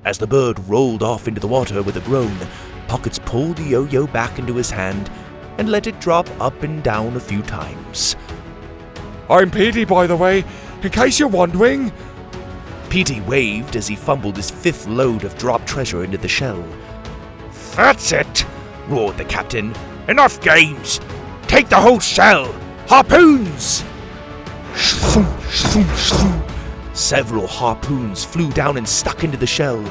[0.05, 2.37] As the bird rolled off into the water with a groan,
[2.89, 5.09] Pockets pulled the yo yo back into his hand
[5.59, 8.17] and let it drop up and down a few times.
[9.29, 10.45] I'm Petey, by the way,
[10.83, 11.93] in case you're wondering.
[12.89, 16.65] Petey waved as he fumbled his fifth load of dropped treasure into the shell.
[17.75, 18.47] That's it,
[18.89, 19.75] roared the captain.
[20.09, 21.01] Enough games!
[21.43, 22.53] Take the whole shell!
[22.87, 23.85] Harpoons!
[26.95, 29.85] Several harpoons flew down and stuck into the shell.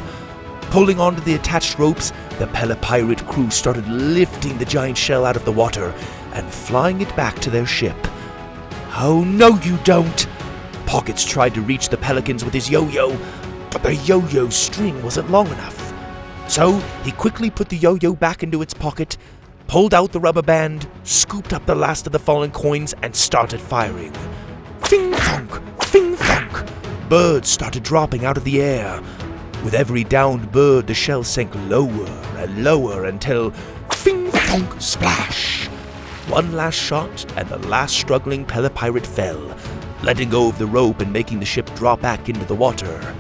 [0.72, 5.36] Pulling onto the attached ropes, the Pella pirate crew started lifting the giant shell out
[5.36, 5.94] of the water
[6.34, 7.96] and flying it back to their ship.
[8.98, 10.26] Oh, no, you don't!
[10.86, 13.18] Pockets tried to reach the pelicans with his yo yo,
[13.70, 15.94] but the yo yo string wasn't long enough.
[16.48, 19.18] So he quickly put the yo yo back into its pocket,
[19.68, 23.60] pulled out the rubber band, scooped up the last of the fallen coins, and started
[23.60, 24.14] firing.
[24.80, 25.84] Fing thunk!
[25.84, 26.70] Fing thunk!
[27.10, 29.02] Birds started dropping out of the air.
[29.66, 33.52] With every downed bird, the shell sank lower and lower until
[33.90, 35.65] fing thunk splash!
[36.28, 39.56] One last shot, and the last struggling Pella pirate fell,
[40.02, 43.16] letting go of the rope and making the ship drop back into the water.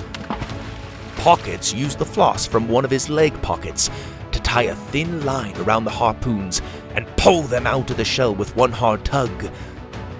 [1.17, 3.91] Pockets used the floss from one of his leg pockets
[4.31, 6.63] to tie a thin line around the harpoons
[6.95, 9.49] and pull them out of the shell with one hard tug.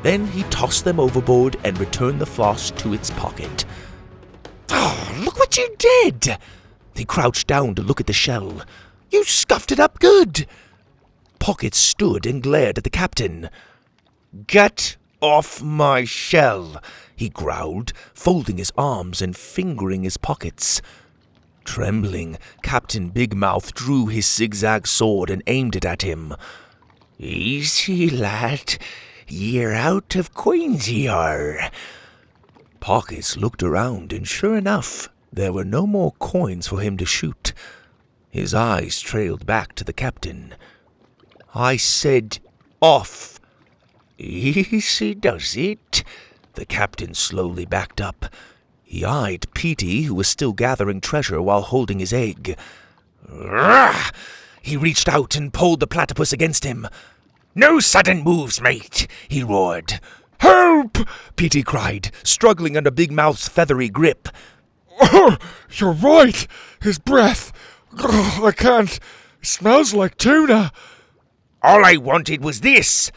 [0.04, 3.66] Then he tossed them overboard and returned the floss to its pocket.
[4.70, 6.38] Oh, look what you did!
[6.94, 8.62] He crouched down to look at the shell.
[9.10, 10.46] You scuffed it up good!
[11.46, 13.52] Pocket stood and glared at the captain.
[14.48, 16.82] Get off my shell,
[17.16, 20.82] he growled, folding his arms and fingering his pockets.
[21.64, 26.34] Trembling, Captain Big Mouth drew his zigzag sword and aimed it at him.
[27.20, 28.80] Easy, lad.
[29.28, 31.70] Ye're out of coins, ye are.
[32.80, 37.54] Pockets looked around, and sure enough, there were no more coins for him to shoot.
[38.32, 40.56] His eyes trailed back to the captain.
[41.56, 42.40] I said,
[42.82, 43.40] off.
[44.18, 46.04] Easy does it.
[46.56, 48.26] The captain slowly backed up.
[48.84, 52.58] He eyed Petey, who was still gathering treasure while holding his egg.
[53.30, 54.12] Rah!
[54.62, 56.88] He reached out and pulled the platypus against him.
[57.56, 60.02] No sudden moves, mate, he roared.
[60.40, 60.98] Help!
[61.38, 64.28] Petey cried, struggling under Big Mouth's feathery grip.
[65.00, 65.38] Oh,
[65.72, 66.48] you're right.
[66.82, 67.54] His breath.
[67.98, 68.98] Oh, I can't.
[69.42, 70.74] It smells like tuna.
[71.66, 73.12] All I wanted was this.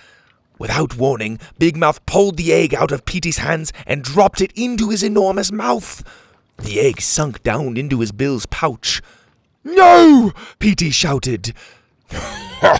[0.59, 4.88] Without warning, Big Mouth pulled the egg out of Petey's hands and dropped it into
[4.88, 6.03] his enormous mouth.
[6.57, 9.03] The egg sunk down into his bill's pouch.
[9.64, 10.32] No!
[10.61, 11.53] Petey shouted.
[12.09, 12.72] the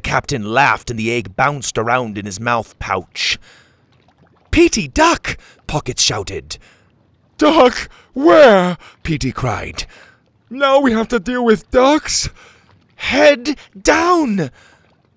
[0.00, 3.36] captain laughed and the egg bounced around in his mouth pouch.
[4.52, 5.38] Petey, duck!
[5.66, 6.56] Pockets shouted.
[7.36, 7.90] Duck?
[8.12, 8.78] Where?
[9.02, 9.86] Petey cried.
[10.48, 12.28] Now we have to deal with ducks?
[12.96, 14.50] Head down!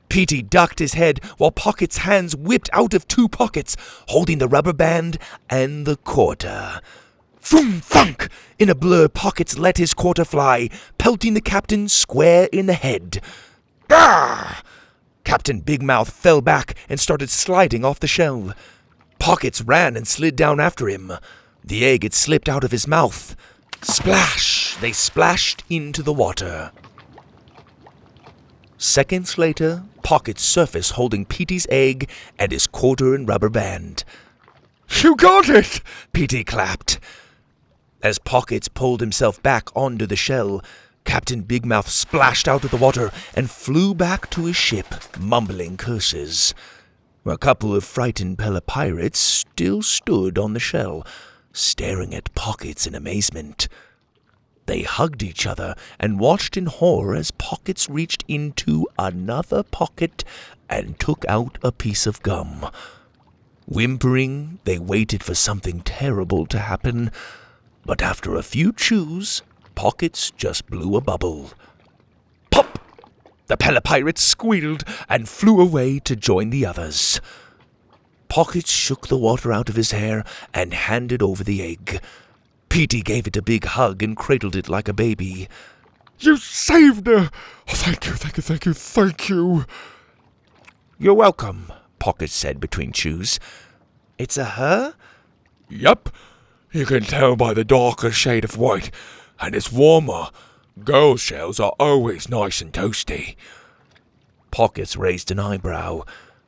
[0.10, 3.76] Petey ducked his head while Pocket's hands whipped out of two pockets,
[4.08, 5.18] holding the rubber band
[5.50, 6.82] and the quarter.
[7.42, 8.30] Vroom thunk!
[8.58, 13.22] In a blur, Pockets let his quarter fly, pelting the captain square in the head.
[13.88, 14.62] Gah!
[15.24, 18.54] Captain Big Mouth fell back and started sliding off the shelf.
[19.20, 21.14] Pockets ran and slid down after him.
[21.64, 23.36] The egg had slipped out of his mouth.
[23.82, 24.76] Splash!
[24.78, 26.72] They splashed into the water.
[28.82, 32.10] Seconds later, Pockets surface holding Petey's egg
[32.40, 34.06] and his quarter and rubber band.
[35.02, 35.82] You got it!
[36.14, 36.98] Petey clapped.
[38.02, 40.64] As Pockets pulled himself back onto the shell,
[41.04, 44.88] Captain Big Mouth splashed out of the water and flew back to his ship,
[45.20, 46.54] mumbling curses.
[47.26, 51.06] A couple of frightened Pella pirates still stood on the shell,
[51.52, 53.68] staring at Pockets in amazement.
[54.70, 60.24] They hugged each other and watched in horror as Pockets reached into another pocket
[60.70, 62.70] and took out a piece of gum.
[63.66, 67.10] Whimpering, they waited for something terrible to happen,
[67.84, 69.42] but after a few chews,
[69.74, 71.50] Pockets just blew a bubble.
[72.52, 72.78] Pop!
[73.48, 73.82] The Pella
[74.18, 77.20] squealed and flew away to join the others.
[78.28, 82.00] Pockets shook the water out of his hair and handed over the egg.
[82.70, 85.50] Petey gave it a big hug and cradled it like a baby.
[86.20, 87.30] You saved her!
[87.68, 89.66] Oh, thank you, thank you, thank you, thank you.
[90.98, 93.40] You're welcome, Pockets said between chews.
[94.18, 94.96] It's a her?
[95.70, 96.10] Yep.
[96.72, 98.92] You can tell by the darker shade of white,
[99.40, 100.28] and it's warmer.
[100.84, 103.36] Girl shells are always nice and toasty.
[104.52, 106.04] Pockets raised an eyebrow.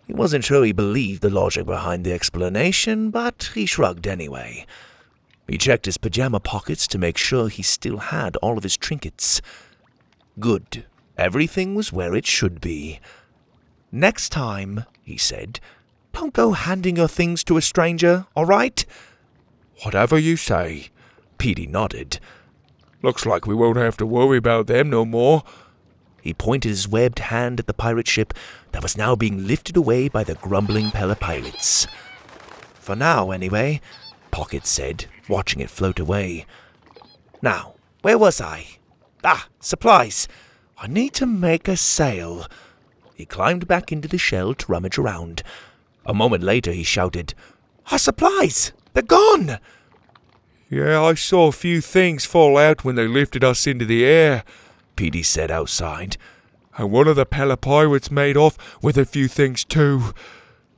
[0.05, 4.65] He wasn't sure he believed the logic behind the explanation, but he shrugged anyway.
[5.51, 9.41] He checked his pajama pockets to make sure he still had all of his trinkets.
[10.39, 10.85] Good.
[11.17, 13.01] Everything was where it should be.
[13.91, 15.59] Next time, he said,
[16.13, 18.85] don't go handing your things to a stranger, all right?
[19.83, 20.87] Whatever you say.
[21.37, 22.21] Petey nodded.
[23.01, 25.43] Looks like we won't have to worry about them no more.
[26.21, 28.33] He pointed his webbed hand at the pirate ship
[28.71, 31.87] that was now being lifted away by the grumbling Pella pirates.
[32.75, 33.81] For now, anyway,
[34.31, 36.45] Pocket said, watching it float away.
[37.41, 38.65] Now, where was I?
[39.23, 40.27] Ah, supplies.
[40.77, 42.47] I need to make a sail.
[43.15, 45.43] He climbed back into the shell to rummage around.
[46.05, 47.33] A moment later, he shouted,
[47.91, 48.73] Our supplies!
[48.93, 49.59] They're gone!
[50.69, 54.43] Yeah, I saw a few things fall out when they lifted us into the air,
[54.95, 56.17] Petey said outside.
[56.77, 60.13] And one of the Pella pirates made off with a few things too.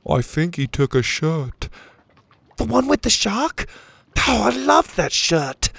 [0.08, 1.68] I think he took a shirt.
[2.56, 3.66] The one with the shark?
[4.26, 5.70] Oh, I love that shirt.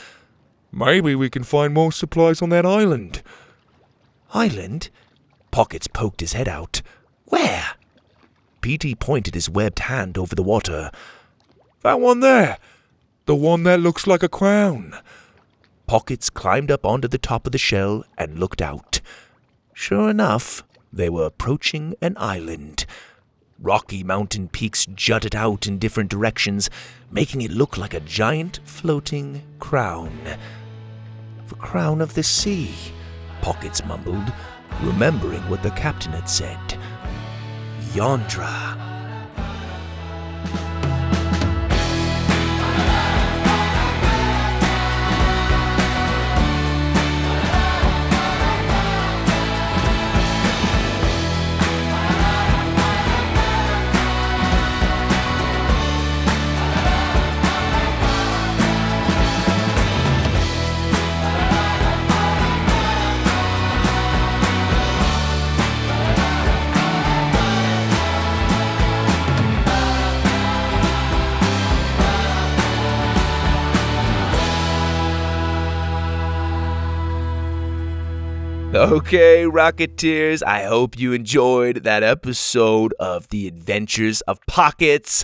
[0.72, 3.24] Maybe we can find more supplies on that island.
[4.34, 4.90] Island?
[5.52, 6.82] Pockets poked his head out.
[7.26, 7.66] Where?
[8.62, 10.92] Petey pointed his webbed hand over the water.
[11.82, 12.58] That one there.
[13.26, 14.96] The one that looks like a crown.
[15.88, 19.02] Pockets climbed up onto the top of the shell and looked out.
[19.74, 22.86] Sure enough, they were approaching an island.
[23.60, 26.70] Rocky mountain peaks jutted out in different directions,
[27.10, 30.20] making it look like a giant floating crown.
[31.48, 32.76] The crown of the sea,
[33.42, 34.34] Pockets mumbled,
[34.82, 36.60] remembering what the captain had said.
[37.94, 38.76] Yondra.
[78.76, 85.24] Okay, Rocketeers, I hope you enjoyed that episode of The Adventures of Pockets.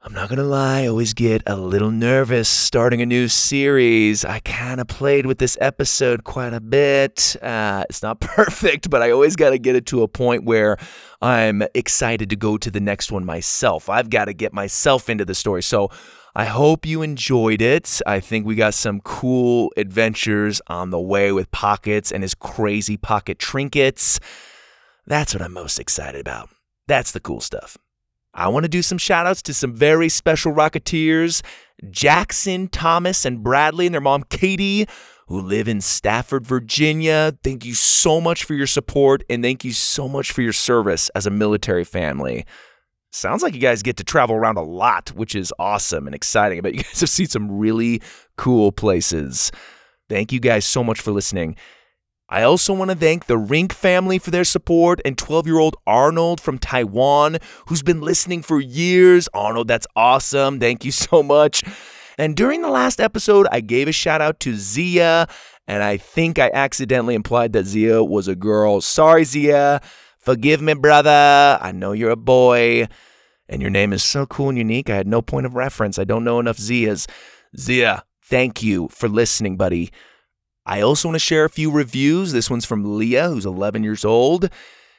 [0.00, 4.24] I'm not gonna lie, I always get a little nervous starting a new series.
[4.24, 7.36] I kind of played with this episode quite a bit.
[7.42, 10.78] Uh, it's not perfect, but I always gotta get it to a point where
[11.20, 13.90] I'm excited to go to the next one myself.
[13.90, 15.62] I've gotta get myself into the story.
[15.62, 15.90] So
[16.34, 18.00] I hope you enjoyed it.
[18.06, 22.96] I think we got some cool adventures on the way with Pockets and his crazy
[22.96, 24.18] pocket trinkets.
[25.06, 26.48] That's what I'm most excited about.
[26.88, 27.76] That's the cool stuff.
[28.32, 31.42] I want to do some shout outs to some very special Rocketeers
[31.90, 34.86] Jackson, Thomas, and Bradley, and their mom, Katie,
[35.26, 37.36] who live in Stafford, Virginia.
[37.42, 41.10] Thank you so much for your support, and thank you so much for your service
[41.10, 42.46] as a military family.
[43.12, 46.58] Sounds like you guys get to travel around a lot, which is awesome and exciting.
[46.58, 48.00] I bet you guys have seen some really
[48.36, 49.52] cool places.
[50.08, 51.56] Thank you guys so much for listening.
[52.30, 55.76] I also want to thank the Rink family for their support and 12 year old
[55.86, 57.36] Arnold from Taiwan,
[57.66, 59.28] who's been listening for years.
[59.34, 60.58] Arnold, that's awesome.
[60.58, 61.62] Thank you so much.
[62.16, 65.26] And during the last episode, I gave a shout out to Zia,
[65.66, 68.80] and I think I accidentally implied that Zia was a girl.
[68.80, 69.80] Sorry, Zia.
[70.22, 71.58] Forgive me, brother.
[71.60, 72.86] I know you're a boy,
[73.48, 74.88] and your name is so cool and unique.
[74.88, 75.98] I had no point of reference.
[75.98, 77.10] I don't know enough Zias.
[77.58, 79.90] Zia, thank you for listening, buddy.
[80.64, 82.30] I also want to share a few reviews.
[82.30, 84.48] This one's from Leah, who's 11 years old.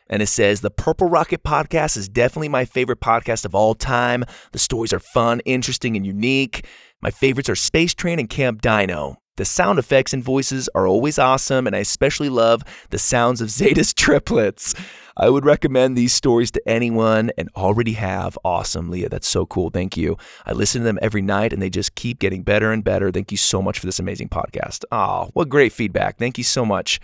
[0.08, 4.26] And it says, The Purple Rocket podcast is definitely my favorite podcast of all time.
[4.52, 6.66] The stories are fun, interesting, and unique.
[7.02, 9.23] My favorites are Space Train and Camp Dino.
[9.36, 12.62] The sound effects and voices are always awesome, and I especially love
[12.92, 14.76] the sounds of Zeta's triplets.
[15.18, 18.38] I would recommend these stories to anyone and already have.
[18.46, 19.10] Awesome, Leah.
[19.10, 19.72] That's so cool.
[19.72, 20.18] Thank you.
[20.46, 23.12] I listen to them every night and they just keep getting better and better.
[23.12, 24.86] Thank you so much for this amazing podcast.
[24.92, 26.18] Oh, what great feedback.
[26.18, 27.00] Thank you so much.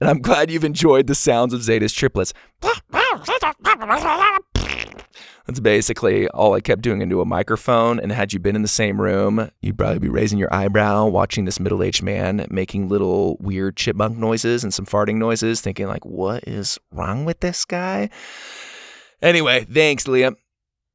[0.00, 2.32] And I'm glad you've enjoyed the sounds of Zeta's triplets.
[5.46, 8.00] That's basically all I kept doing into a microphone.
[8.00, 11.44] And had you been in the same room, you'd probably be raising your eyebrow, watching
[11.44, 16.04] this middle aged man making little weird chipmunk noises and some farting noises, thinking, like,
[16.04, 18.10] what is wrong with this guy?
[19.22, 20.36] Anyway, thanks, Liam.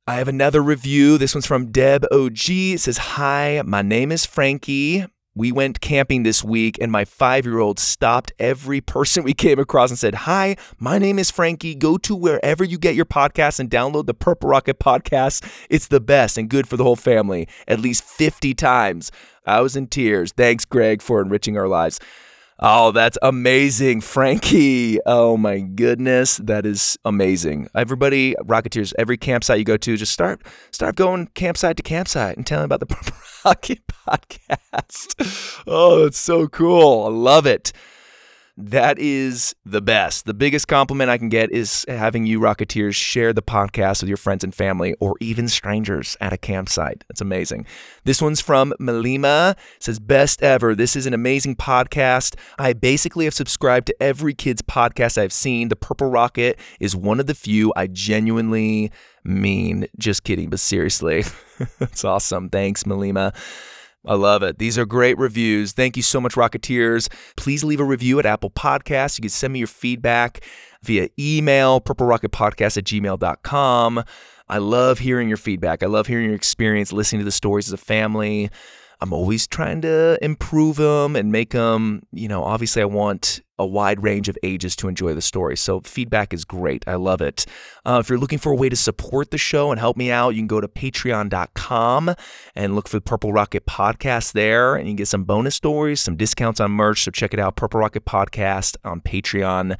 [0.07, 1.17] I have another review.
[1.17, 2.49] This one's from Deb OG.
[2.49, 5.05] It says, Hi, my name is Frankie.
[5.33, 9.59] We went camping this week, and my five year old stopped every person we came
[9.59, 11.73] across and said, Hi, my name is Frankie.
[11.73, 15.49] Go to wherever you get your podcasts and download the Purple Rocket podcast.
[15.69, 19.09] It's the best and good for the whole family, at least 50 times.
[19.45, 20.33] I was in tears.
[20.33, 21.97] Thanks, Greg, for enriching our lives.
[22.63, 24.99] Oh, that's amazing, Frankie.
[25.07, 27.67] Oh my goodness, that is amazing.
[27.75, 32.45] Everybody, Rocketeers, every campsite you go to, just start start going campsite to campsite and
[32.45, 33.13] telling about the
[33.45, 35.63] Rocket podcast.
[35.65, 37.05] Oh, it's so cool.
[37.05, 37.71] I love it.
[38.57, 40.25] That is the best.
[40.25, 44.17] The biggest compliment I can get is having you Rocketeers share the podcast with your
[44.17, 47.03] friends and family or even strangers at a campsite.
[47.07, 47.65] That's amazing.
[48.03, 49.51] This one's from Malima.
[49.51, 50.75] It says best ever.
[50.75, 52.35] This is an amazing podcast.
[52.59, 55.69] I basically have subscribed to every kid's podcast I've seen.
[55.69, 58.91] The Purple Rocket is one of the few I genuinely
[59.23, 59.87] mean.
[59.97, 61.23] Just kidding, but seriously.
[61.79, 62.49] That's awesome.
[62.49, 63.33] Thanks, Malima.
[64.05, 64.57] I love it.
[64.57, 65.73] These are great reviews.
[65.73, 67.07] Thank you so much, Rocketeers.
[67.37, 69.17] Please leave a review at Apple Podcasts.
[69.17, 70.43] You can send me your feedback
[70.81, 74.03] via email, purplerocketpodcast at gmail.com.
[74.49, 75.83] I love hearing your feedback.
[75.83, 78.49] I love hearing your experience listening to the stories as a family.
[78.99, 83.65] I'm always trying to improve them and make them, you know, obviously I want a
[83.65, 85.55] wide range of ages to enjoy the story.
[85.55, 86.83] So feedback is great.
[86.87, 87.45] I love it.
[87.85, 90.29] Uh, if you're looking for a way to support the show and help me out,
[90.31, 92.15] you can go to patreon.com
[92.55, 96.01] and look for the Purple Rocket Podcast there, and you can get some bonus stories,
[96.01, 97.03] some discounts on merch.
[97.03, 99.77] So check it out, Purple Rocket Podcast on Patreon.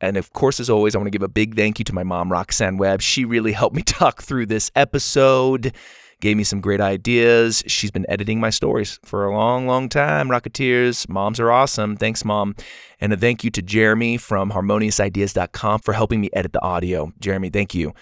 [0.00, 2.02] And of course, as always, I want to give a big thank you to my
[2.02, 3.02] mom, Roxanne Webb.
[3.02, 5.74] She really helped me talk through this episode
[6.20, 7.62] gave me some great ideas.
[7.66, 10.28] She's been editing my stories for a long, long time.
[10.28, 11.96] Rocketeers, moms are awesome.
[11.96, 12.54] Thanks, mom.
[13.00, 17.12] And a thank you to Jeremy from harmoniousideas.com for helping me edit the audio.
[17.20, 17.92] Jeremy, thank you.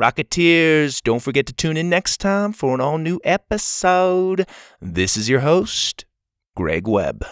[0.00, 4.46] Rocketeers, don't forget to tune in next time for an all new episode.
[4.80, 6.06] This is your host,
[6.56, 7.24] Greg Webb.